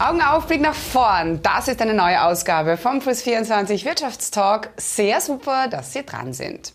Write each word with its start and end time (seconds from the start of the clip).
Augen 0.00 0.22
auf, 0.22 0.46
Blick 0.46 0.62
nach 0.62 0.74
vorn. 0.74 1.42
Das 1.42 1.68
ist 1.68 1.82
eine 1.82 1.92
neue 1.92 2.24
Ausgabe 2.24 2.78
vom 2.78 3.00
Plus 3.00 3.20
24 3.20 3.84
Wirtschaftstalk. 3.84 4.70
Sehr 4.78 5.20
super, 5.20 5.68
dass 5.68 5.92
Sie 5.92 6.06
dran 6.06 6.32
sind. 6.32 6.72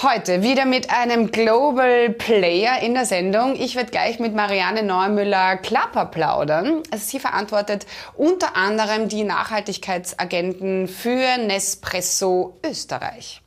Heute 0.00 0.42
wieder 0.42 0.64
mit 0.64 0.88
einem 0.88 1.30
Global 1.30 2.08
Player 2.08 2.80
in 2.80 2.94
der 2.94 3.04
Sendung. 3.04 3.54
Ich 3.54 3.76
werde 3.76 3.90
gleich 3.90 4.18
mit 4.18 4.34
Marianne 4.34 4.82
Neumüller-Klapper 4.82 6.06
plaudern. 6.06 6.82
Also 6.90 7.04
sie 7.04 7.20
verantwortet 7.20 7.84
unter 8.16 8.56
anderem 8.56 9.10
die 9.10 9.24
Nachhaltigkeitsagenten 9.24 10.88
für 10.88 11.36
Nespresso 11.36 12.58
Österreich. 12.64 13.42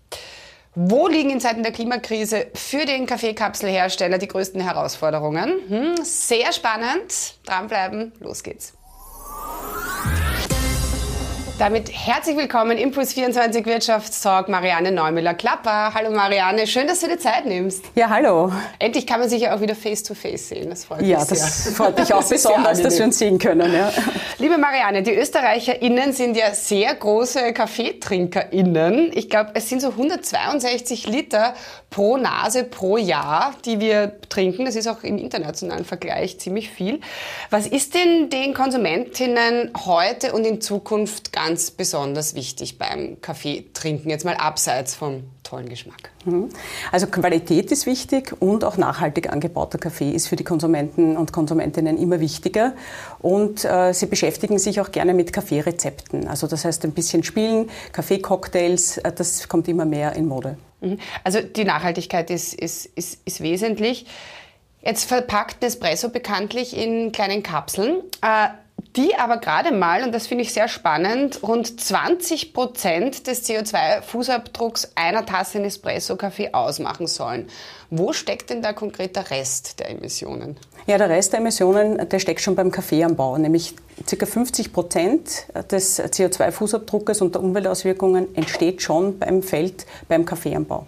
Wo 0.76 1.08
liegen 1.08 1.32
in 1.32 1.40
Zeiten 1.40 1.64
der 1.64 1.72
Klimakrise 1.72 2.52
für 2.54 2.86
den 2.86 3.08
Kaffeekapselhersteller 3.08 4.20
die 4.20 4.28
größten 4.28 4.62
Herausforderungen? 4.62 5.54
Hm, 5.68 5.96
sehr 6.04 6.54
spannend. 6.54 7.40
Dranbleiben, 7.46 8.12
los 8.20 8.44
geht's. 8.44 8.74
Damit 11.62 11.92
herzlich 11.94 12.36
willkommen 12.38 12.76
im 12.80 12.90
Puls 12.90 13.14
24 13.14 13.68
Wirtschaftstalk 13.68 14.50
Marianne 14.50 14.92
Neumüller-Klapper. 14.92 15.94
Hallo 15.94 16.10
Marianne, 16.10 16.66
schön, 16.66 16.88
dass 16.88 17.02
du 17.02 17.08
dir 17.08 17.20
Zeit 17.20 17.46
nimmst. 17.46 17.86
Ja, 17.94 18.10
hallo. 18.10 18.52
Endlich 18.80 19.06
kann 19.06 19.20
man 19.20 19.30
sich 19.30 19.44
ja 19.44 19.56
auch 19.56 19.62
wieder 19.62 19.76
face-to-face 19.76 20.34
-face 20.34 20.48
sehen. 20.48 20.70
Das 20.72 20.86
freut 20.86 21.04
ja, 21.04 21.20
mich 21.20 21.28
sehr. 21.28 21.38
Ja, 21.38 21.44
das 21.44 21.74
freut 21.76 22.00
mich 22.00 22.12
auch 22.16 22.28
besonders, 22.28 22.82
dass 22.82 22.98
wir 22.98 23.06
uns 23.06 23.20
sehen 23.20 23.38
können. 23.38 23.72
Ja. 23.72 23.94
Liebe 24.40 24.58
Marianne, 24.58 25.04
die 25.04 25.14
ÖsterreicherInnen 25.14 26.14
sind 26.14 26.36
ja 26.36 26.52
sehr 26.56 26.96
große 26.96 27.54
KaffeetrinkerInnen. 27.54 29.12
Ich 29.14 29.30
glaube, 29.30 29.52
es 29.54 29.70
sind 29.70 29.84
so 29.84 29.90
162 29.90 31.06
Liter 31.06 31.54
pro 31.92 32.16
Nase 32.16 32.64
pro 32.64 32.98
Jahr, 32.98 33.54
die 33.66 33.80
wir 33.80 34.14
trinken. 34.30 34.66
Das 34.66 34.76
ist 34.76 34.88
auch 34.88 35.04
im 35.04 35.18
internationalen 35.18 35.84
Vergleich 35.84 36.40
ziemlich 36.40 36.72
viel. 36.72 37.02
Was 37.50 37.68
ist 37.68 37.94
denn 37.94 38.30
den 38.30 38.54
Konsumentinnen 38.54 39.72
heute 39.86 40.32
und 40.32 40.46
in 40.46 40.62
Zukunft 40.62 41.34
ganz 41.34 41.70
besonders 41.70 42.34
wichtig 42.34 42.78
beim 42.80 43.20
Kaffee 43.22 43.66
trinken, 43.74 44.10
jetzt 44.10 44.24
mal 44.24 44.36
abseits 44.36 44.96
vom 44.96 45.24
tollen 45.44 45.68
Geschmack? 45.68 46.12
Mhm. 46.24 46.48
Also 46.94 47.08
Qualität 47.08 47.74
ist 47.74 47.86
wichtig 47.86 48.34
und 48.40 48.64
auch 48.64 48.78
nachhaltig 48.78 49.30
angebauter 49.30 49.78
Kaffee 49.78 50.12
ist 50.12 50.28
für 50.28 50.38
die 50.38 50.46
Konsumenten 50.46 51.18
und 51.18 51.34
Konsumentinnen 51.34 51.98
immer 51.98 52.22
wichtiger. 52.22 52.72
Und 53.20 53.66
äh, 53.66 53.94
sie 53.94 54.06
beschäftigen 54.06 54.60
sich 54.60 54.80
auch 54.80 54.94
gerne 54.94 55.14
mit 55.14 55.34
Kaffeerezepten. 55.34 56.30
Also 56.30 56.48
das 56.48 56.64
heißt 56.64 56.86
ein 56.86 56.94
bisschen 56.94 57.24
spielen, 57.24 57.70
Kaffeecocktails, 57.92 59.00
äh, 59.00 59.12
das 59.12 59.50
kommt 59.50 59.68
immer 59.68 59.84
mehr 59.84 60.16
in 60.16 60.28
Mode. 60.28 60.56
Mhm. 60.82 61.00
Also 61.24 61.42
die 61.42 61.64
Nachhaltigkeit 61.64 62.30
ist, 62.30 62.54
ist, 62.54 62.86
ist, 62.86 63.20
ist 63.26 63.42
wesentlich. 63.42 64.06
Jetzt 64.82 65.06
verpackt 65.06 65.62
Nespresso 65.62 66.10
bekanntlich 66.10 66.76
in 66.76 67.12
kleinen 67.12 67.44
Kapseln. 67.44 68.02
Die 68.98 69.16
aber 69.16 69.38
gerade 69.38 69.72
mal, 69.72 70.04
und 70.04 70.14
das 70.14 70.28
finde 70.28 70.44
ich 70.44 70.52
sehr 70.52 70.68
spannend, 70.68 71.44
rund 71.44 71.80
20 71.80 72.54
Prozent 72.54 73.26
des 73.26 73.48
CO2-Fußabdrucks 73.48 74.90
einer 74.96 75.26
Tasse 75.26 75.60
Nespresso-Kaffee 75.60 76.54
ausmachen 76.54 77.08
sollen. 77.08 77.48
Wo 77.90 78.12
steckt 78.12 78.50
denn 78.50 78.62
da 78.62 78.74
konkret 78.74 79.16
der 79.16 79.32
Rest 79.32 79.80
der 79.80 79.92
Emissionen? 79.92 80.58
Ja, 80.88 80.98
der 80.98 81.10
Rest 81.10 81.32
der 81.32 81.40
Emissionen, 81.40 82.10
der 82.10 82.20
steckt 82.20 82.42
schon 82.42 82.56
beim 82.56 82.70
Kaffeeanbau, 82.70 83.38
nämlich 83.38 83.76
ca. 84.06 84.26
50 84.26 84.74
Prozent 84.74 85.46
des 85.72 86.02
CO2-Fußabdruckes 86.02 87.22
und 87.22 87.36
der 87.36 87.44
Umweltauswirkungen 87.44 88.36
entsteht 88.36 88.82
schon 88.82 89.20
beim 89.20 89.42
Feld, 89.42 89.86
beim 90.10 90.26
Kaffeeanbau. 90.26 90.86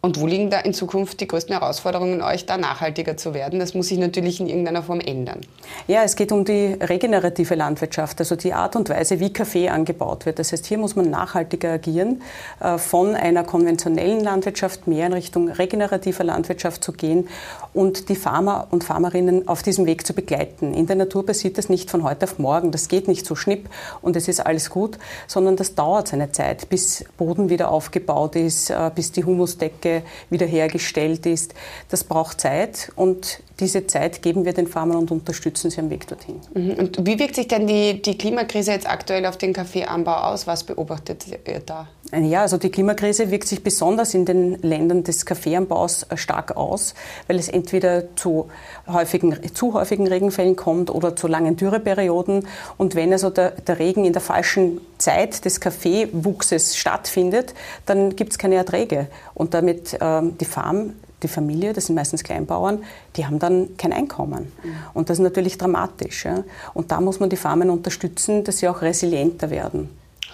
Und 0.00 0.18
wo 0.18 0.26
liegen 0.26 0.48
da 0.48 0.60
in 0.60 0.72
Zukunft 0.72 1.20
die 1.20 1.28
größten 1.28 1.54
Herausforderungen, 1.54 2.22
euch 2.22 2.46
da 2.46 2.56
nachhaltiger 2.56 3.18
zu 3.18 3.34
werden? 3.34 3.58
Das 3.58 3.74
muss 3.74 3.88
sich 3.88 3.98
natürlich 3.98 4.40
in 4.40 4.48
irgendeiner 4.48 4.82
Form 4.82 5.00
ändern. 5.00 5.40
Ja, 5.86 6.02
es 6.04 6.16
geht 6.16 6.32
um 6.32 6.46
die 6.46 6.74
regenerative 6.80 7.54
Landwirtschaft, 7.54 8.18
also 8.20 8.34
die 8.34 8.54
Art 8.54 8.76
und 8.76 8.88
Weise, 8.88 9.20
wie 9.20 9.30
Kaffee 9.30 9.68
angebaut 9.68 10.24
wird. 10.24 10.38
Das 10.38 10.52
heißt, 10.52 10.64
hier 10.64 10.78
muss 10.78 10.96
man 10.96 11.10
nachhaltiger 11.10 11.72
agieren, 11.72 12.22
äh, 12.60 12.78
von 12.78 13.14
einer 13.14 13.44
konventionellen 13.44 14.20
Landwirtschaft 14.20 14.86
mehr 14.86 15.06
in 15.08 15.12
Richtung 15.12 15.50
regenerativer 15.50 16.24
Landwirtschaft 16.24 16.82
zu 16.82 16.92
gehen 16.92 17.28
und 17.74 18.08
die 18.08 18.16
Farmer 18.16 18.68
und 18.70 18.84
Farmerinnen 18.84 19.48
auf 19.48 19.62
diesem 19.62 19.84
Weg 19.84 20.06
zu 20.06 20.14
begleiten. 20.14 20.72
In 20.72 20.86
der 20.86 20.96
Natur 20.96 21.26
passiert 21.26 21.58
das 21.58 21.68
nicht 21.68 21.90
von 21.90 22.04
heute 22.04 22.24
auf 22.24 22.38
morgen. 22.38 22.70
Das 22.70 22.88
geht 22.88 23.06
nicht 23.06 23.26
so 23.26 23.34
schnipp 23.34 23.68
und 24.00 24.16
es 24.16 24.28
ist 24.28 24.40
alles 24.40 24.70
gut, 24.70 24.96
sondern 25.26 25.56
das 25.56 25.74
dauert 25.74 26.08
seine 26.08 26.32
Zeit, 26.32 26.70
bis 26.70 27.04
Boden 27.18 27.50
wieder 27.50 27.70
aufgebaut 27.70 28.34
ist, 28.34 28.70
äh, 28.70 28.90
bis 28.94 29.12
die 29.12 29.24
Humus 29.24 29.41
Humusdecke 29.42 30.02
wiederhergestellt 30.30 31.26
ist. 31.26 31.54
Das 31.90 32.04
braucht 32.04 32.40
Zeit 32.40 32.92
und 32.96 33.42
diese 33.60 33.86
Zeit 33.86 34.22
geben 34.22 34.44
wir 34.44 34.52
den 34.52 34.66
Farmern 34.66 34.98
und 34.98 35.10
unterstützen 35.10 35.70
sie 35.70 35.80
am 35.80 35.90
Weg 35.90 36.06
dorthin. 36.06 36.40
Mhm. 36.54 36.70
Und 36.72 37.06
wie 37.06 37.18
wirkt 37.18 37.36
sich 37.36 37.48
denn 37.48 37.66
die, 37.66 38.00
die 38.00 38.16
Klimakrise 38.16 38.72
jetzt 38.72 38.88
aktuell 38.88 39.26
auf 39.26 39.36
den 39.36 39.52
Kaffeeanbau 39.52 40.14
aus? 40.14 40.46
Was 40.46 40.64
beobachtet 40.64 41.26
ihr 41.28 41.60
da? 41.60 41.88
Ja, 42.14 42.42
also 42.42 42.58
die 42.58 42.70
Klimakrise 42.70 43.30
wirkt 43.30 43.48
sich 43.48 43.64
besonders 43.64 44.12
in 44.12 44.26
den 44.26 44.60
Ländern 44.60 45.02
des 45.02 45.24
Kaffeeanbaus 45.24 46.06
stark 46.16 46.58
aus, 46.58 46.92
weil 47.26 47.38
es 47.38 47.48
entweder 47.48 48.14
zu 48.16 48.50
häufigen, 48.86 49.38
zu 49.54 49.72
häufigen 49.72 50.06
Regenfällen 50.06 50.54
kommt 50.54 50.90
oder 50.90 51.16
zu 51.16 51.26
langen 51.26 51.56
Dürreperioden. 51.56 52.46
Und 52.76 52.94
wenn 52.96 53.12
also 53.12 53.30
der, 53.30 53.52
der 53.52 53.78
Regen 53.78 54.04
in 54.04 54.12
der 54.12 54.20
falschen 54.20 54.82
Zeit 54.98 55.46
des 55.46 55.58
Kaffeewuchses 55.60 56.76
stattfindet, 56.76 57.54
dann 57.86 58.14
gibt 58.14 58.32
es 58.32 58.38
keine 58.38 58.56
Erträge. 58.56 59.06
Und 59.32 59.54
damit 59.54 59.96
ähm, 59.98 60.36
die 60.36 60.44
Farm 60.44 60.92
die 61.22 61.28
Familie, 61.28 61.72
das 61.72 61.86
sind 61.86 61.94
meistens 61.94 62.24
Kleinbauern, 62.24 62.82
die 63.16 63.24
haben 63.24 63.38
dann 63.38 63.76
kein 63.76 63.92
Einkommen. 63.92 64.50
Und 64.92 65.08
das 65.08 65.18
ist 65.18 65.22
natürlich 65.22 65.56
dramatisch. 65.56 66.24
Ja? 66.24 66.42
Und 66.74 66.90
da 66.90 67.00
muss 67.00 67.20
man 67.20 67.30
die 67.30 67.36
Farmen 67.36 67.70
unterstützen, 67.70 68.44
dass 68.44 68.58
sie 68.58 68.68
auch 68.68 68.82
resilienter 68.82 69.48
werden. 69.50 69.88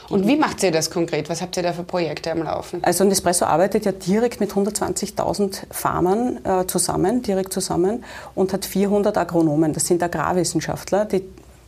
Und 0.08 0.26
wie 0.26 0.36
macht 0.36 0.62
ihr 0.62 0.70
das 0.70 0.90
konkret? 0.90 1.28
Was 1.28 1.42
habt 1.42 1.56
ihr 1.56 1.62
da 1.62 1.72
für 1.72 1.82
Projekte 1.82 2.30
am 2.30 2.42
Laufen? 2.42 2.82
Also 2.82 3.04
Nespresso 3.04 3.44
arbeitet 3.44 3.84
ja 3.84 3.92
direkt 3.92 4.40
mit 4.40 4.52
120.000 4.52 5.64
Farmern 5.70 6.40
äh, 6.44 6.66
zusammen, 6.66 7.22
direkt 7.22 7.52
zusammen 7.52 8.04
und 8.34 8.52
hat 8.52 8.64
400 8.64 9.16
Agronomen. 9.18 9.72
Das 9.74 9.86
sind 9.86 10.02
Agrarwissenschaftler, 10.02 11.04
die 11.04 11.22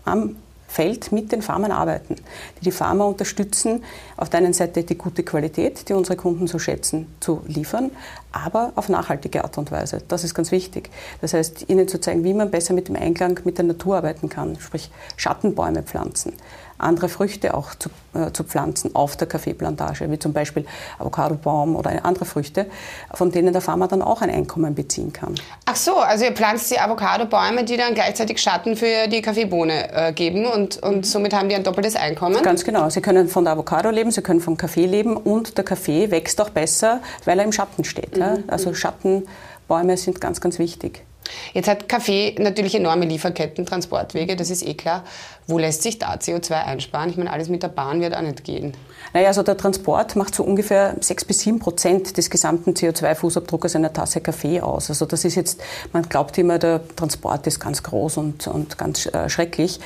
am 0.04 0.36
Feld 0.70 1.10
mit 1.10 1.32
den 1.32 1.42
Farmern 1.42 1.72
arbeiten, 1.72 2.14
die 2.58 2.64
die 2.64 2.70
Farmer 2.70 3.04
unterstützen, 3.06 3.82
auf 4.16 4.30
der 4.30 4.38
einen 4.38 4.52
Seite 4.52 4.84
die 4.84 4.96
gute 4.96 5.24
Qualität, 5.24 5.88
die 5.88 5.94
unsere 5.94 6.16
Kunden 6.16 6.46
so 6.46 6.60
schätzen, 6.60 7.12
zu 7.18 7.42
liefern, 7.48 7.90
aber 8.30 8.72
auf 8.76 8.88
nachhaltige 8.88 9.42
Art 9.42 9.58
und 9.58 9.72
Weise. 9.72 10.00
Das 10.06 10.22
ist 10.22 10.32
ganz 10.32 10.52
wichtig. 10.52 10.90
Das 11.20 11.34
heißt, 11.34 11.68
ihnen 11.68 11.88
zu 11.88 12.00
zeigen, 12.00 12.22
wie 12.22 12.34
man 12.34 12.52
besser 12.52 12.72
mit 12.72 12.86
dem 12.86 12.94
Einklang 12.94 13.40
mit 13.42 13.58
der 13.58 13.64
Natur 13.64 13.96
arbeiten 13.96 14.28
kann, 14.28 14.60
sprich 14.60 14.92
Schattenbäume 15.16 15.82
pflanzen, 15.82 16.34
andere 16.82 17.08
Früchte 17.08 17.54
auch 17.54 17.74
zu, 17.74 17.90
äh, 18.14 18.32
zu 18.32 18.44
pflanzen 18.44 18.94
auf 18.94 19.16
der 19.16 19.28
Kaffeeplantage, 19.28 20.10
wie 20.10 20.18
zum 20.18 20.32
Beispiel 20.32 20.66
Avocadobaum 20.98 21.76
oder 21.76 22.04
andere 22.04 22.24
Früchte, 22.24 22.66
von 23.14 23.30
denen 23.30 23.52
der 23.52 23.62
Farmer 23.62 23.88
dann 23.88 24.02
auch 24.02 24.22
ein 24.22 24.30
Einkommen 24.30 24.74
beziehen 24.74 25.12
kann. 25.12 25.34
Ach 25.66 25.76
so, 25.76 25.96
also 25.96 26.24
ihr 26.24 26.32
pflanzt 26.32 26.70
die 26.70 26.78
Avocadobäume, 26.78 27.64
die 27.64 27.76
dann 27.76 27.94
gleichzeitig 27.94 28.40
Schatten 28.40 28.76
für 28.76 29.08
die 29.08 29.22
Kaffeebohne 29.22 29.92
äh, 29.92 30.12
geben 30.12 30.46
und, 30.46 30.82
und 30.82 31.06
somit 31.06 31.34
haben 31.34 31.48
die 31.48 31.54
ein 31.54 31.64
doppeltes 31.64 31.96
Einkommen? 31.96 32.42
Ganz 32.42 32.64
genau. 32.64 32.88
Sie 32.90 33.00
können 33.00 33.28
von 33.28 33.44
der 33.44 33.54
Avocado 33.54 33.90
leben, 33.90 34.10
sie 34.10 34.22
können 34.22 34.40
vom 34.40 34.56
Kaffee 34.56 34.86
leben 34.86 35.16
und 35.16 35.56
der 35.56 35.64
Kaffee 35.64 36.10
wächst 36.10 36.40
auch 36.40 36.50
besser, 36.50 37.00
weil 37.24 37.38
er 37.38 37.44
im 37.44 37.52
Schatten 37.52 37.84
steht. 37.84 38.16
Mhm. 38.16 38.22
Ja? 38.22 38.38
Also 38.48 38.74
Schattenbäume 38.74 39.96
sind 39.96 40.20
ganz, 40.20 40.40
ganz 40.40 40.58
wichtig. 40.58 41.04
Jetzt 41.52 41.68
hat 41.68 41.88
Kaffee 41.88 42.34
natürlich 42.38 42.74
enorme 42.74 43.04
Lieferketten, 43.04 43.66
Transportwege, 43.66 44.36
das 44.36 44.50
ist 44.50 44.66
eh 44.66 44.74
klar. 44.74 45.04
Wo 45.50 45.58
lässt 45.58 45.82
sich 45.82 45.98
da 45.98 46.14
CO2 46.14 46.64
einsparen? 46.64 47.10
Ich 47.10 47.16
meine, 47.16 47.32
alles 47.32 47.48
mit 47.48 47.64
der 47.64 47.68
Bahn 47.68 48.00
wird 48.00 48.14
auch 48.14 48.20
nicht 48.20 48.44
gehen. 48.44 48.72
Naja, 49.12 49.28
also 49.28 49.42
der 49.42 49.56
Transport 49.56 50.14
macht 50.14 50.36
so 50.36 50.44
ungefähr 50.44 50.94
6 51.00 51.24
bis 51.24 51.40
7 51.40 51.58
Prozent 51.58 52.16
des 52.16 52.30
gesamten 52.30 52.74
CO2-Fußabdruckes 52.74 53.74
einer 53.74 53.92
Tasse 53.92 54.20
Kaffee 54.20 54.60
aus. 54.60 54.90
Also 54.90 55.06
das 55.06 55.24
ist 55.24 55.34
jetzt, 55.34 55.60
man 55.92 56.08
glaubt 56.08 56.38
immer, 56.38 56.60
der 56.60 56.80
Transport 56.94 57.48
ist 57.48 57.58
ganz 57.58 57.82
groß 57.82 58.18
und, 58.18 58.46
und 58.46 58.78
ganz 58.78 59.06
äh, 59.06 59.28
schrecklich. 59.28 59.80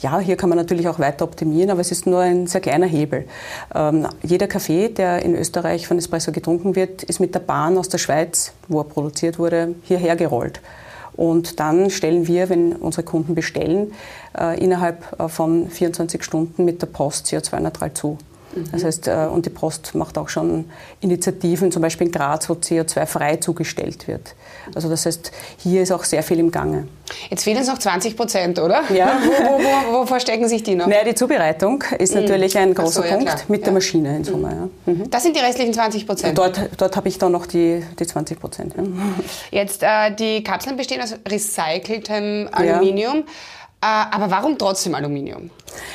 Ja, 0.00 0.18
hier 0.20 0.36
kann 0.36 0.48
man 0.48 0.56
natürlich 0.56 0.88
auch 0.88 0.98
weiter 0.98 1.24
optimieren, 1.24 1.68
aber 1.70 1.82
es 1.82 1.92
ist 1.92 2.06
nur 2.06 2.20
ein 2.20 2.46
sehr 2.46 2.62
kleiner 2.62 2.86
Hebel. 2.86 3.28
Ähm, 3.74 4.08
jeder 4.22 4.46
Kaffee, 4.46 4.88
der 4.88 5.22
in 5.22 5.34
Österreich 5.34 5.86
von 5.86 5.98
Espresso 5.98 6.32
getrunken 6.32 6.74
wird, 6.76 7.02
ist 7.02 7.20
mit 7.20 7.34
der 7.34 7.40
Bahn 7.40 7.76
aus 7.76 7.90
der 7.90 7.98
Schweiz, 7.98 8.52
wo 8.68 8.80
er 8.80 8.84
produziert 8.84 9.38
wurde, 9.38 9.74
hierher 9.82 10.16
gerollt. 10.16 10.62
Und 11.14 11.60
dann 11.60 11.90
stellen 11.90 12.26
wir, 12.26 12.48
wenn 12.48 12.72
unsere 12.72 13.02
Kunden 13.02 13.34
bestellen, 13.34 13.92
äh, 14.38 14.58
innerhalb 14.62 15.20
äh, 15.20 15.28
von 15.28 15.68
24 15.68 16.22
Stunden 16.22 16.64
mit 16.64 16.82
der 16.82 16.86
Post 16.86 17.26
CO2-neutral 17.26 17.92
zu. 17.94 18.18
Mhm. 18.54 18.64
Das 18.72 18.84
heißt, 18.84 19.08
äh, 19.08 19.28
und 19.32 19.46
die 19.46 19.50
Post 19.50 19.94
macht 19.94 20.18
auch 20.18 20.28
schon 20.28 20.66
Initiativen, 21.00 21.70
zum 21.70 21.82
Beispiel 21.82 22.08
in 22.08 22.12
Graz, 22.12 22.48
wo 22.48 22.54
CO2-frei 22.54 23.36
zugestellt 23.36 24.08
wird. 24.08 24.34
Also 24.74 24.88
das 24.88 25.06
heißt, 25.06 25.32
hier 25.58 25.82
ist 25.82 25.92
auch 25.92 26.04
sehr 26.04 26.22
viel 26.22 26.38
im 26.38 26.50
Gange. 26.50 26.86
Jetzt 27.28 27.44
fehlen 27.44 27.58
es 27.58 27.66
noch 27.66 27.78
20 27.78 28.16
Prozent, 28.16 28.58
oder? 28.58 28.82
Ja. 28.92 29.18
wo, 29.24 29.58
wo, 29.58 29.58
wo, 29.58 30.00
wo, 30.00 30.06
verstecken 30.06 30.48
sich 30.48 30.62
die 30.62 30.74
noch? 30.74 30.86
Naja, 30.86 31.04
die 31.04 31.14
Zubereitung 31.14 31.82
ist 31.98 32.14
mhm. 32.14 32.22
natürlich 32.22 32.56
ein 32.56 32.74
großer 32.74 33.02
so, 33.02 33.04
ja, 33.04 33.14
Punkt 33.14 33.26
klar. 33.26 33.42
mit 33.48 33.60
ja. 33.60 33.64
der 33.64 33.72
Maschine 33.72 34.16
in 34.16 34.24
Summe. 34.24 34.70
Mhm. 34.86 35.00
Ja. 35.00 35.06
Das 35.10 35.22
sind 35.22 35.36
die 35.36 35.40
restlichen 35.40 35.72
20 35.72 36.06
Prozent? 36.06 36.38
Dort, 36.38 36.60
dort 36.76 36.96
habe 36.96 37.08
ich 37.08 37.18
dann 37.18 37.32
noch 37.32 37.46
die, 37.46 37.82
die 37.98 38.06
20 38.06 38.38
Prozent. 38.38 38.74
Jetzt, 39.50 39.82
äh, 39.82 40.14
die 40.14 40.44
Kapseln 40.44 40.76
bestehen 40.76 41.00
aus 41.02 41.14
recyceltem 41.28 42.48
Aluminium. 42.52 43.24
Aber 43.80 44.30
warum 44.30 44.58
trotzdem 44.58 44.94
Aluminium? 44.94 45.50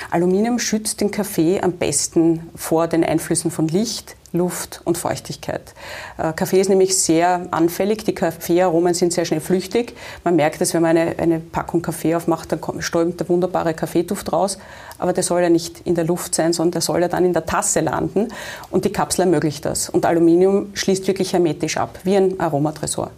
Aluminium 0.09 0.59
schützt 0.59 1.01
den 1.01 1.11
Kaffee 1.11 1.61
am 1.61 1.73
besten 1.73 2.49
vor 2.55 2.87
den 2.87 3.03
Einflüssen 3.03 3.51
von 3.51 3.67
Licht, 3.67 4.15
Luft 4.31 4.81
und 4.83 4.97
Feuchtigkeit. 4.97 5.73
Äh, 6.17 6.33
Kaffee 6.33 6.59
ist 6.59 6.69
nämlich 6.69 6.97
sehr 6.97 7.47
anfällig, 7.51 8.03
die 8.03 8.13
Kaffeearomen 8.13 8.93
sind 8.93 9.13
sehr 9.13 9.25
schnell 9.25 9.39
flüchtig. 9.39 9.95
Man 10.23 10.35
merkt 10.35 10.61
es, 10.61 10.73
wenn 10.73 10.81
man 10.81 10.97
eine, 10.97 11.17
eine 11.17 11.39
Packung 11.39 11.81
Kaffee 11.81 12.15
aufmacht, 12.15 12.51
dann 12.51 12.59
strömt 12.81 13.19
der 13.19 13.29
wunderbare 13.29 13.73
Kaffeeduft 13.73 14.31
raus, 14.33 14.57
aber 14.99 15.13
der 15.13 15.23
soll 15.23 15.41
ja 15.41 15.49
nicht 15.49 15.81
in 15.81 15.95
der 15.95 16.05
Luft 16.05 16.35
sein, 16.35 16.53
sondern 16.53 16.71
der 16.71 16.81
soll 16.81 17.01
ja 17.01 17.07
dann 17.07 17.23
in 17.23 17.33
der 17.33 17.45
Tasse 17.45 17.79
landen 17.79 18.27
und 18.71 18.85
die 18.85 18.91
Kapsel 18.91 19.21
ermöglicht 19.21 19.63
das. 19.65 19.89
Und 19.89 20.05
Aluminium 20.05 20.71
schließt 20.73 21.07
wirklich 21.07 21.33
hermetisch 21.33 21.77
ab, 21.77 21.99
wie 22.03 22.17
ein 22.17 22.39
Aromatresor. 22.39 23.11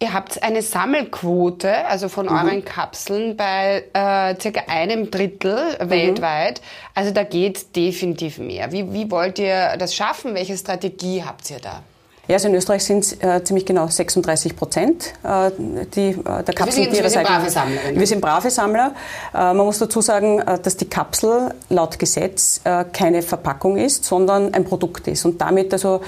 Ihr 0.00 0.12
habt 0.12 0.40
eine 0.44 0.62
Sammelquote, 0.62 1.86
also 1.86 2.08
von 2.08 2.26
mhm. 2.26 2.32
euren 2.32 2.64
Kapseln, 2.64 3.36
bei 3.36 3.82
äh, 3.92 4.40
circa 4.40 4.62
einem 4.68 5.10
Drittel 5.10 5.76
mhm. 5.80 5.90
weltweit. 5.90 6.60
Also 6.94 7.10
da 7.10 7.24
geht 7.24 7.74
definitiv 7.74 8.38
mehr. 8.38 8.70
Wie, 8.70 8.92
wie 8.92 9.10
wollt 9.10 9.40
ihr 9.40 9.76
das 9.76 9.96
schaffen? 9.96 10.34
Welche 10.34 10.56
Strategie 10.56 11.24
habt 11.24 11.50
ihr 11.50 11.58
da? 11.58 11.82
Ja, 12.28 12.34
also 12.34 12.48
in 12.48 12.54
Österreich 12.54 12.84
sind 12.84 13.04
es 13.04 13.14
äh, 13.22 13.42
ziemlich 13.42 13.64
genau 13.64 13.88
36 13.88 14.54
Prozent 14.54 15.14
äh, 15.24 15.50
die, 15.96 16.10
äh, 16.10 16.14
der 16.44 16.54
Kapseln. 16.54 16.92
Wir 16.92 16.94
sind, 16.94 17.02
wir 17.02 17.10
sind 17.10 17.24
brave 17.24 17.50
Sammler. 17.50 17.80
Wir 17.94 18.06
sind 18.06 18.20
brave 18.20 18.50
Sammler. 18.50 18.94
Man 19.32 19.56
muss 19.56 19.78
dazu 19.78 20.02
sagen, 20.02 20.38
äh, 20.40 20.58
dass 20.60 20.76
die 20.76 20.88
Kapsel 20.88 21.54
laut 21.70 21.98
Gesetz 21.98 22.60
äh, 22.64 22.84
keine 22.92 23.22
Verpackung 23.22 23.78
ist, 23.78 24.04
sondern 24.04 24.52
ein 24.52 24.64
Produkt 24.64 25.08
ist 25.08 25.24
und 25.24 25.40
damit 25.40 25.72
also 25.72 26.02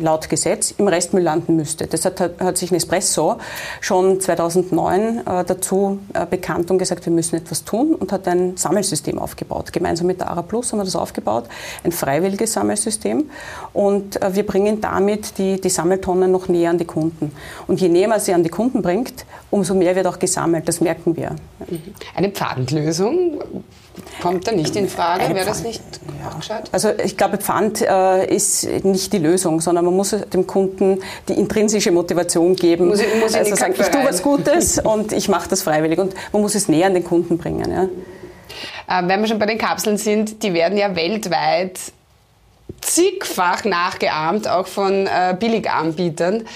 laut 0.00 0.28
Gesetz 0.28 0.72
im 0.72 0.88
Restmüll 0.88 1.22
landen 1.22 1.56
müsste. 1.56 1.86
Deshalb 1.86 2.20
hat, 2.20 2.40
hat 2.40 2.58
sich 2.58 2.70
Nespresso 2.70 3.38
schon 3.80 4.20
2009 4.20 5.18
äh, 5.18 5.44
dazu 5.44 5.98
äh, 6.14 6.26
bekannt 6.26 6.70
und 6.70 6.78
gesagt, 6.78 7.04
wir 7.06 7.12
müssen 7.12 7.36
etwas 7.36 7.64
tun 7.64 7.94
und 7.94 8.12
hat 8.12 8.26
ein 8.28 8.56
Sammelsystem 8.56 9.18
aufgebaut. 9.18 9.72
Gemeinsam 9.72 10.06
mit 10.06 10.20
der 10.20 10.30
ARA 10.30 10.42
Plus 10.42 10.72
haben 10.72 10.80
wir 10.80 10.84
das 10.84 10.96
aufgebaut, 10.96 11.44
ein 11.84 11.92
freiwilliges 11.92 12.52
Sammelsystem 12.52 13.30
und 13.72 14.20
äh, 14.22 14.34
wir 14.34 14.46
bringen 14.46 14.80
damit 14.80 15.38
die, 15.38 15.60
die 15.60 15.70
Sammeltonnen 15.70 16.30
noch 16.30 16.48
näher 16.48 16.70
an 16.70 16.78
die 16.78 16.84
Kunden. 16.84 17.32
Und 17.66 17.80
je 17.80 17.88
näher 17.88 18.08
man 18.08 18.20
sie 18.20 18.34
an 18.34 18.42
die 18.42 18.50
Kunden 18.50 18.82
bringt, 18.82 19.24
umso 19.50 19.74
mehr 19.74 19.96
wird 19.96 20.06
auch 20.06 20.18
gesammelt, 20.18 20.68
das 20.68 20.80
merken 20.80 21.16
wir. 21.16 21.36
Eine 22.14 22.30
Pfandlösung 22.30 23.40
Kommt 24.20 24.46
da 24.46 24.52
nicht 24.52 24.74
in 24.76 24.88
Frage? 24.88 25.34
Wäre 25.34 25.46
das 25.46 25.62
nicht 25.62 25.82
ja. 26.48 26.62
Also 26.72 26.90
ich 27.02 27.16
glaube, 27.16 27.38
Pfand 27.38 27.80
äh, 27.80 28.26
ist 28.26 28.64
nicht 28.84 29.12
die 29.12 29.18
Lösung, 29.18 29.60
sondern 29.60 29.84
man 29.84 29.94
muss 29.94 30.10
dem 30.10 30.46
Kunden 30.46 31.00
die 31.28 31.34
intrinsische 31.34 31.92
Motivation 31.92 32.56
geben. 32.56 32.88
Muss 32.88 33.00
ich, 33.00 33.14
muss 33.20 33.34
also 33.34 33.54
sagen, 33.54 33.74
ich 33.78 33.88
tue 33.88 34.04
was 34.04 34.22
Gutes 34.22 34.78
und 34.82 35.12
ich 35.12 35.28
mache 35.28 35.48
das 35.48 35.62
freiwillig. 35.62 35.98
Und 35.98 36.14
man 36.32 36.42
muss 36.42 36.54
es 36.54 36.68
näher 36.68 36.86
an 36.86 36.94
den 36.94 37.04
Kunden 37.04 37.38
bringen. 37.38 37.70
Ja. 37.70 39.00
Äh, 39.00 39.08
wenn 39.08 39.20
wir 39.20 39.28
schon 39.28 39.38
bei 39.38 39.46
den 39.46 39.58
Kapseln 39.58 39.96
sind, 39.96 40.42
die 40.42 40.52
werden 40.54 40.76
ja 40.76 40.94
weltweit 40.96 41.78
zigfach 42.80 43.64
nachgeahmt, 43.64 44.48
auch 44.48 44.66
von 44.66 45.06
äh, 45.06 45.36
Billiganbietern. 45.38 46.46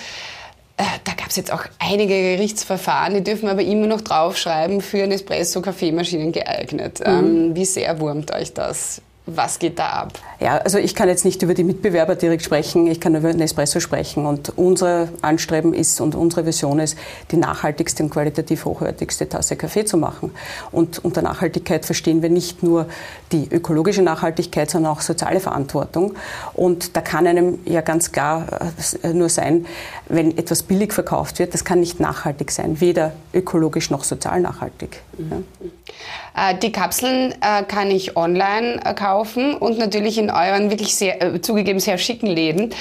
Äh, 0.77 0.85
da 1.05 1.13
gab 1.13 1.29
es 1.29 1.37
jetzt 1.37 1.53
auch 1.53 1.65
einige 1.79 2.37
Gerichtsverfahren, 2.37 3.15
die 3.15 3.23
dürfen 3.23 3.49
aber 3.49 3.63
immer 3.63 3.87
noch 3.87 4.01
draufschreiben, 4.01 4.81
für 4.81 5.07
Nespresso-Kaffeemaschinen 5.07 6.33
geeignet. 6.33 7.01
Mhm. 7.01 7.07
Ähm, 7.07 7.57
wie 7.57 7.65
sehr 7.65 8.01
wurmt 8.01 8.33
euch 8.33 8.55
das? 8.55 9.03
Was 9.27 9.59
geht 9.59 9.79
da 9.79 9.89
ab? 9.91 10.19
Ja, 10.43 10.57
also 10.57 10.79
ich 10.79 10.97
kann 10.97 11.09
jetzt 11.09 11.25
nicht 11.25 11.41
über 11.43 11.55
die 11.55 11.63
Mitbewerber 11.63 12.17
direkt 12.17 12.43
sprechen, 12.43 12.89
ich 12.89 13.01
kann 13.01 13.15
über 13.15 13.33
Nespresso 13.33 13.79
sprechen 13.79 14.27
und 14.27 14.53
unser 14.59 15.09
Anstreben 15.23 15.73
ist 15.73 16.01
und 16.01 16.17
unsere 16.17 16.45
Vision 16.45 16.81
ist, 16.81 16.99
die 17.31 17.37
nachhaltigste 17.37 18.03
und 18.03 18.11
qualitativ 18.11 18.65
hochwertigste 18.65 19.29
Tasse 19.29 19.55
Kaffee 19.55 19.85
zu 19.85 19.97
machen. 19.97 20.33
Und 20.73 21.05
unter 21.05 21.23
Nachhaltigkeit 21.23 21.87
verstehen 21.87 22.23
wir 22.23 22.31
nicht 22.31 22.65
nur 22.65 22.87
die 23.31 23.47
ökologische 23.53 24.03
Nachhaltigkeit, 24.03 24.69
sondern 24.69 24.91
auch 24.91 25.01
soziale 25.01 25.39
Verantwortung. 25.39 26.15
Und 26.55 26.97
da 26.97 27.03
kann 27.03 27.29
einem 27.29 27.61
ja 27.65 27.81
ganz 27.81 28.11
klar 28.11 28.47
äh, 29.05 29.13
nur 29.13 29.29
sein, 29.29 29.67
wenn 30.09 30.37
etwas 30.37 30.65
billig 30.65 30.93
verkauft 30.93 31.39
wird, 31.39 31.55
das 31.55 31.65
kann 31.65 31.79
nicht 31.79 32.01
nachhaltig 32.01 32.51
sein, 32.51 32.81
weder 32.81 33.13
ökologisch 33.33 33.91
noch 33.91 34.03
sozial 34.03 34.41
nachhaltig. 34.41 35.03
Ja. 35.19 35.39
Äh, 36.35 36.59
die 36.59 36.73
Kapseln 36.73 37.33
äh, 37.41 37.63
kann 37.65 37.91
ich 37.91 38.17
online 38.17 38.81
kaufen 38.97 39.55
und 39.55 39.79
natürlich 39.79 40.19
in 40.19 40.32
euren 40.33 40.71
wirklich 40.71 40.95
sehr, 40.95 41.23
äh, 41.23 41.41
zugegeben 41.41 41.81
sehr 41.81 41.99
schicken 41.99 42.27
Läden. 42.27 42.75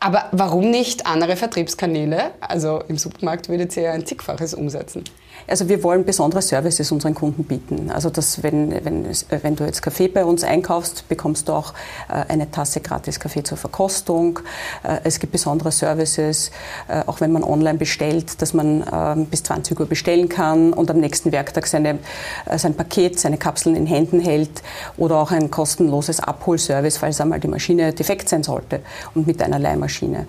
Aber 0.00 0.26
warum 0.32 0.70
nicht 0.70 1.06
andere 1.06 1.36
Vertriebskanäle? 1.36 2.32
Also 2.40 2.82
im 2.88 2.98
Supermarkt 2.98 3.48
würdet 3.48 3.76
ihr 3.76 3.84
ja 3.84 3.92
ein 3.92 4.04
zigfaches 4.04 4.52
umsetzen. 4.52 5.04
Also 5.46 5.68
wir 5.68 5.82
wollen 5.82 6.04
besondere 6.04 6.40
Services 6.40 6.90
unseren 6.90 7.14
Kunden 7.14 7.44
bieten. 7.44 7.90
Also 7.90 8.08
dass 8.10 8.42
wenn, 8.42 8.84
wenn, 8.84 9.06
wenn 9.28 9.56
du 9.56 9.64
jetzt 9.64 9.82
Kaffee 9.82 10.08
bei 10.08 10.24
uns 10.24 10.42
einkaufst, 10.42 11.08
bekommst 11.08 11.48
du 11.48 11.52
auch 11.52 11.74
äh, 12.08 12.24
eine 12.28 12.50
Tasse 12.50 12.80
gratis 12.80 13.20
Kaffee 13.20 13.42
zur 13.42 13.58
Verkostung. 13.58 14.40
Äh, 14.82 15.00
es 15.04 15.18
gibt 15.20 15.32
besondere 15.32 15.70
Services, 15.70 16.50
äh, 16.88 17.02
auch 17.06 17.20
wenn 17.20 17.32
man 17.32 17.44
online 17.44 17.78
bestellt, 17.78 18.40
dass 18.40 18.54
man 18.54 18.84
ähm, 18.90 19.26
bis 19.26 19.42
20 19.42 19.78
Uhr 19.78 19.86
bestellen 19.86 20.28
kann 20.28 20.72
und 20.72 20.90
am 20.90 20.98
nächsten 20.98 21.32
Werktag 21.32 21.66
seine, 21.66 21.98
sein 22.56 22.74
Paket, 22.74 23.20
seine 23.20 23.36
Kapseln 23.36 23.76
in 23.76 23.86
Händen 23.86 24.20
hält 24.20 24.62
oder 24.96 25.16
auch 25.16 25.30
ein 25.30 25.50
kostenloses 25.50 26.20
Abholservice, 26.20 26.96
falls 26.96 27.20
einmal 27.20 27.40
die 27.40 27.48
Maschine 27.48 27.92
defekt 27.92 28.28
sein 28.28 28.42
sollte 28.42 28.80
und 29.14 29.26
mit 29.26 29.42
einer 29.42 29.58
Leihmaschine, 29.58 30.26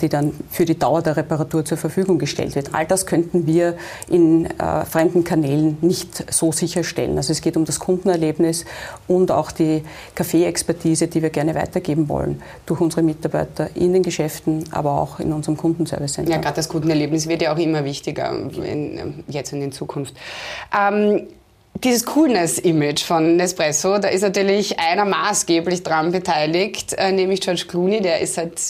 die 0.00 0.08
dann 0.08 0.32
für 0.50 0.64
die 0.64 0.78
Dauer 0.78 1.02
der 1.02 1.16
Reparatur 1.16 1.64
zur 1.64 1.78
Verfügung 1.78 2.18
gestellt 2.18 2.54
wird. 2.54 2.74
All 2.74 2.86
das 2.86 3.06
könnten 3.06 3.46
wir 3.46 3.76
in 4.08 4.49
äh, 4.58 4.84
fremden 4.84 5.24
Kanälen 5.24 5.78
nicht 5.80 6.32
so 6.32 6.52
sicherstellen. 6.52 7.16
Also 7.16 7.32
es 7.32 7.40
geht 7.40 7.56
um 7.56 7.64
das 7.64 7.78
Kundenerlebnis 7.78 8.64
und 9.08 9.30
auch 9.30 9.52
die 9.52 9.82
Kaffee-Expertise, 10.14 11.08
die 11.08 11.22
wir 11.22 11.30
gerne 11.30 11.54
weitergeben 11.54 12.08
wollen 12.08 12.42
durch 12.66 12.80
unsere 12.80 13.02
Mitarbeiter 13.02 13.70
in 13.74 13.92
den 13.92 14.02
Geschäften, 14.02 14.64
aber 14.70 15.00
auch 15.00 15.20
in 15.20 15.32
unserem 15.32 15.56
Kundenservice 15.56 16.14
Center. 16.14 16.30
Ja, 16.30 16.38
gerade 16.38 16.56
das 16.56 16.68
Kundenerlebnis 16.68 17.28
wird 17.28 17.42
ja 17.42 17.52
auch 17.52 17.58
immer 17.58 17.84
wichtiger 17.84 18.32
in, 18.64 19.24
jetzt 19.28 19.52
und 19.52 19.62
in 19.62 19.72
Zukunft. 19.72 20.14
Ähm, 20.76 21.26
dieses 21.74 22.04
Coolness-Image 22.04 23.02
von 23.02 23.36
Nespresso, 23.36 23.98
da 23.98 24.08
ist 24.08 24.22
natürlich 24.22 24.78
einer 24.78 25.04
maßgeblich 25.04 25.82
dran 25.82 26.12
beteiligt, 26.12 26.94
äh, 26.94 27.12
nämlich 27.12 27.40
George 27.40 27.64
Clooney, 27.66 28.00
der 28.00 28.20
ist 28.20 28.34
seit 28.34 28.60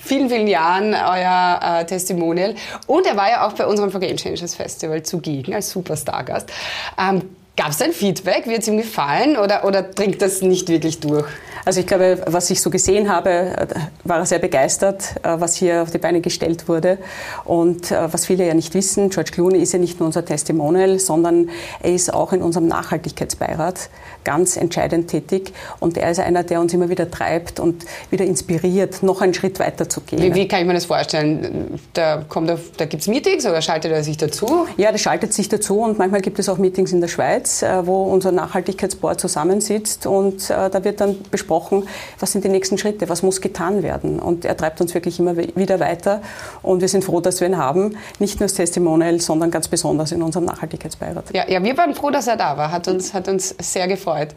vielen, 0.00 0.28
vielen 0.28 0.46
Jahren 0.46 0.94
euer 0.94 1.60
äh, 1.62 1.84
Testimonial. 1.86 2.54
Und 2.86 3.06
er 3.06 3.16
war 3.16 3.28
ja 3.28 3.46
auch 3.46 3.52
bei 3.52 3.66
unserem 3.66 3.90
For 3.90 4.00
Game 4.00 4.16
Changers 4.16 4.54
Festival 4.54 5.02
zugegen 5.02 5.54
als 5.54 5.70
Superstar-Gast. 5.70 6.50
Ähm, 6.98 7.22
Gab 7.58 7.70
es 7.70 7.82
ein 7.82 7.92
Feedback? 7.92 8.46
Wird 8.46 8.62
es 8.62 8.68
ihm 8.68 8.76
gefallen 8.76 9.36
oder, 9.36 9.64
oder 9.64 9.82
dringt 9.82 10.22
das 10.22 10.42
nicht 10.42 10.68
wirklich 10.68 11.00
durch? 11.00 11.26
Also 11.68 11.80
ich 11.80 11.86
glaube, 11.86 12.22
was 12.24 12.48
ich 12.48 12.62
so 12.62 12.70
gesehen 12.70 13.14
habe, 13.14 13.68
war 14.02 14.20
er 14.20 14.24
sehr 14.24 14.38
begeistert, 14.38 15.16
äh, 15.22 15.38
was 15.38 15.54
hier 15.54 15.82
auf 15.82 15.90
die 15.90 15.98
Beine 15.98 16.22
gestellt 16.22 16.66
wurde. 16.66 16.96
Und 17.44 17.90
äh, 17.90 18.10
was 18.10 18.24
viele 18.24 18.46
ja 18.46 18.54
nicht 18.54 18.72
wissen, 18.72 19.10
George 19.10 19.32
Clooney 19.32 19.58
ist 19.58 19.74
ja 19.74 19.78
nicht 19.78 20.00
nur 20.00 20.06
unser 20.06 20.24
Testimonial, 20.24 20.98
sondern 20.98 21.50
er 21.82 21.92
ist 21.92 22.14
auch 22.14 22.32
in 22.32 22.40
unserem 22.40 22.68
Nachhaltigkeitsbeirat 22.68 23.90
ganz 24.24 24.56
entscheidend 24.56 25.08
tätig. 25.10 25.52
Und 25.78 25.98
er 25.98 26.10
ist 26.10 26.20
einer, 26.20 26.42
der 26.42 26.58
uns 26.58 26.72
immer 26.72 26.88
wieder 26.88 27.10
treibt 27.10 27.60
und 27.60 27.84
wieder 28.08 28.24
inspiriert, 28.24 29.02
noch 29.02 29.20
einen 29.20 29.34
Schritt 29.34 29.60
weiter 29.60 29.90
zu 29.90 30.00
gehen. 30.00 30.22
Wie, 30.22 30.34
wie 30.34 30.48
kann 30.48 30.62
ich 30.62 30.66
mir 30.66 30.72
das 30.72 30.86
vorstellen? 30.86 31.78
Da, 31.92 32.24
kommt 32.26 32.48
da 32.48 32.84
gibt 32.86 33.02
es 33.02 33.08
Meetings 33.08 33.44
oder 33.44 33.60
schaltet 33.60 33.92
er 33.92 34.02
sich 34.02 34.16
dazu? 34.16 34.66
Ja, 34.78 34.90
der 34.90 34.96
schaltet 34.96 35.34
sich 35.34 35.50
dazu 35.50 35.80
und 35.80 35.98
manchmal 35.98 36.22
gibt 36.22 36.38
es 36.38 36.48
auch 36.48 36.56
Meetings 36.56 36.92
in 36.92 37.02
der 37.02 37.08
Schweiz, 37.08 37.60
äh, 37.60 37.86
wo 37.86 38.04
unser 38.04 38.32
Nachhaltigkeitsboard 38.32 39.20
zusammensitzt 39.20 40.06
und 40.06 40.48
da 40.48 40.84
wird 40.84 41.02
dann 41.02 41.16
besprochen, 41.30 41.57
besprochen, 41.58 41.88
was 42.18 42.32
sind 42.32 42.44
die 42.44 42.48
nächsten 42.48 42.78
Schritte, 42.78 43.08
was 43.08 43.22
muss 43.22 43.40
getan 43.40 43.82
werden. 43.82 44.18
Und 44.18 44.44
er 44.44 44.56
treibt 44.56 44.80
uns 44.80 44.94
wirklich 44.94 45.18
immer 45.18 45.36
wieder 45.36 45.80
weiter. 45.80 46.20
Und 46.62 46.80
wir 46.80 46.88
sind 46.88 47.04
froh, 47.04 47.20
dass 47.20 47.40
wir 47.40 47.48
ihn 47.48 47.58
haben, 47.58 47.96
nicht 48.18 48.40
nur 48.40 48.44
als 48.44 48.54
Testimonial, 48.54 49.20
sondern 49.20 49.50
ganz 49.50 49.68
besonders 49.68 50.12
in 50.12 50.22
unserem 50.22 50.46
Nachhaltigkeitsbeirat. 50.46 51.24
Ja, 51.32 51.48
ja 51.48 51.62
wir 51.62 51.76
waren 51.76 51.94
froh, 51.94 52.10
dass 52.10 52.26
er 52.26 52.36
da 52.36 52.56
war, 52.56 52.70
hat 52.70 52.88
uns, 52.88 53.14
hat 53.14 53.28
uns 53.28 53.54
sehr 53.60 53.88
gefreut. 53.88 54.28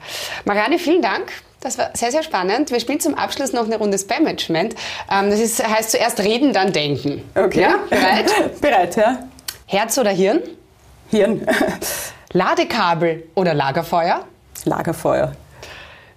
Marianne, 0.46 0.80
vielen 0.80 1.02
Dank. 1.02 1.32
Das 1.62 1.78
war 1.78 1.92
sehr, 1.94 2.12
sehr 2.12 2.24
spannend. 2.24 2.72
Wir 2.72 2.80
spielen 2.80 3.00
zum 3.00 3.14
Abschluss 3.14 3.54
noch 3.54 3.66
eine 3.66 3.78
Runde 3.78 3.98
Spam-Management. 3.98 4.74
Ähm, 5.12 5.30
das 5.30 5.40
ist, 5.40 5.64
heißt 5.64 5.92
zuerst 5.92 6.20
reden, 6.20 6.54
dann 6.54 6.74
denken. 6.74 7.22
Okay. 7.36 7.62
Ja, 7.62 7.76
bereit? 7.88 8.62
bereit, 8.62 8.96
ja. 8.96 9.20
Herz 9.68 9.98
oder 10.00 10.10
Hirn? 10.10 10.42
Hirn. 11.12 11.46
Ladekabel 12.34 13.26
oder 13.36 13.54
Lagerfeuer? 13.54 14.26
Lagerfeuer. 14.66 15.34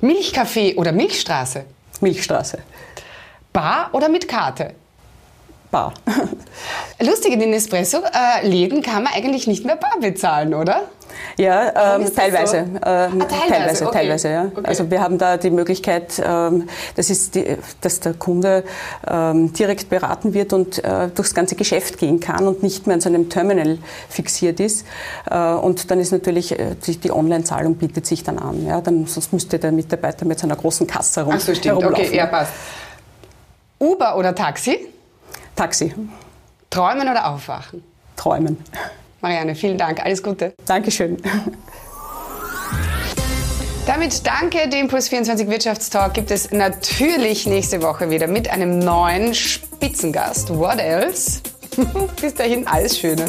Milchkaffee 0.05 0.75
oder 0.75 0.93
Milchstraße? 0.93 1.65
Milchstraße. 2.03 2.59
Bar 3.55 3.89
oder 3.93 4.11
mit 4.11 4.29
Karte? 4.29 4.75
Bar. 5.71 5.95
Lustig, 7.01 7.33
in 7.33 7.41
den 7.41 7.55
Espresso-Läden 7.55 8.83
kann 8.83 9.05
man 9.05 9.15
eigentlich 9.15 9.47
nicht 9.47 9.65
mehr 9.65 9.77
bar 9.77 9.99
bezahlen, 10.01 10.53
oder? 10.53 10.91
Ja, 11.37 11.97
ähm, 11.97 12.15
teilweise. 12.15 12.53
So? 12.53 12.57
Ähm, 12.57 12.81
ah, 12.83 13.09
teilweise, 13.09 13.29
teilweise, 13.29 13.87
okay. 13.87 13.99
teilweise, 13.99 14.29
ja. 14.31 14.45
Okay. 14.45 14.67
Also 14.67 14.91
wir 14.91 15.01
haben 15.01 15.19
da 15.19 15.37
die 15.37 15.51
Möglichkeit, 15.51 16.23
ähm, 16.25 16.69
das 16.97 17.11
ist 17.11 17.35
die, 17.35 17.57
dass 17.81 18.01
der 18.01 18.15
Kunde 18.15 18.65
ähm, 19.07 19.53
direkt 19.53 19.89
beraten 19.91 20.35
wird 20.35 20.53
und 20.53 20.83
äh, 20.85 21.09
durchs 21.15 21.35
ganze 21.35 21.55
Geschäft 21.55 21.99
gehen 21.99 22.21
kann 22.21 22.47
und 22.47 22.63
nicht 22.63 22.87
mehr 22.87 22.95
an 22.95 23.01
so 23.01 23.09
einem 23.09 23.29
Terminal 23.29 23.79
fixiert 24.09 24.61
ist. 24.61 24.87
Äh, 25.31 25.37
und 25.37 25.91
dann 25.91 26.01
ist 26.01 26.13
natürlich 26.13 26.59
äh, 26.59 26.77
die, 26.87 26.97
die 26.97 27.11
Online-Zahlung 27.11 27.77
bietet 27.77 28.07
sich 28.07 28.23
dann 28.23 28.39
an. 28.39 28.67
Ja. 28.67 28.81
Dann, 28.81 29.07
sonst 29.07 29.33
müsste 29.33 29.59
der 29.59 29.73
Mitarbeiter 29.73 30.25
mit 30.25 30.39
seiner 30.39 30.57
großen 30.57 30.87
Kasse 30.87 31.23
rum, 31.23 31.35
Ach 31.37 31.41
so, 31.41 31.55
stimmt. 31.55 31.81
herumlaufen. 31.81 32.07
Okay, 32.07 32.17
ja, 32.17 32.27
passt. 32.27 32.53
Uber 33.79 34.17
oder 34.17 34.35
Taxi? 34.35 34.89
Taxi. 35.57 35.95
Träumen 36.71 37.09
oder 37.09 37.29
aufwachen? 37.29 37.85
Träumen. 38.17 38.59
Marianne, 39.25 39.55
vielen 39.55 39.79
Dank. 39.79 40.05
Alles 40.05 40.23
Gute. 40.23 40.53
Dankeschön. 40.67 41.17
Damit 43.87 44.27
danke, 44.27 44.69
dem 44.69 44.87
Plus 44.89 45.09
24 45.09 45.49
Wirtschaftstalk 45.49 46.13
gibt 46.13 46.31
es 46.31 46.51
natürlich 46.51 47.47
nächste 47.47 47.81
Woche 47.81 48.11
wieder 48.11 48.27
mit 48.27 48.51
einem 48.51 48.81
neuen 48.81 49.35
Spitzengast. 49.35 50.51
What 50.51 50.79
else? 50.79 51.41
Bis 52.21 52.35
dahin 52.35 52.67
alles 52.67 52.99
Schöne. 52.99 53.25